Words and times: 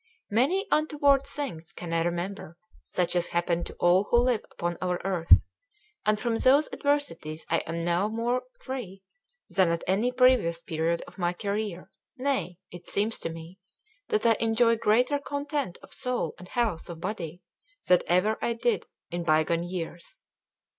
Many 0.31 0.65
untoward 0.71 1.27
things 1.27 1.71
can 1.71 1.93
I 1.93 2.01
remember, 2.01 2.57
such 2.83 3.15
as 3.15 3.27
happen 3.27 3.63
to 3.65 3.75
all 3.75 4.05
who 4.05 4.17
live 4.17 4.41
upon 4.49 4.79
our 4.81 4.99
earth; 5.05 5.45
and 6.07 6.19
from 6.19 6.37
those 6.37 6.67
adversities 6.73 7.45
I 7.51 7.57
am 7.67 7.85
now 7.85 8.07
more 8.07 8.41
free 8.59 9.03
than 9.47 9.69
at 9.69 9.83
any 9.85 10.11
previous 10.11 10.59
period 10.59 11.03
of 11.05 11.19
my 11.19 11.33
career 11.33 11.91
nay, 12.17 12.57
it 12.71 12.89
seems 12.89 13.19
to 13.19 13.29
me 13.29 13.59
that 14.07 14.25
I 14.25 14.35
enjoy 14.39 14.75
greater 14.75 15.19
content 15.19 15.77
of 15.83 15.93
soul 15.93 16.33
and 16.39 16.47
health 16.47 16.89
of 16.89 16.99
body 16.99 17.43
than 17.87 17.99
ever 18.07 18.39
I 18.41 18.53
did 18.53 18.87
in 19.11 19.21
bygone 19.23 19.63
years. 19.63 20.23